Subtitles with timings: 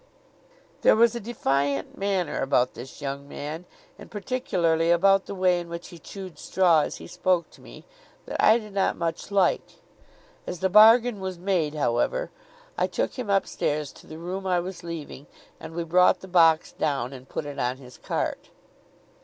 [0.81, 3.65] There was a defiant manner about this young man,
[3.99, 7.85] and particularly about the way in which he chewed straw as he spoke to me,
[8.25, 9.73] that I did not much like;
[10.47, 12.31] as the bargain was made, however,
[12.79, 15.27] I took him upstairs to the room I was leaving,
[15.59, 18.49] and we brought the box down, and put it on his cart.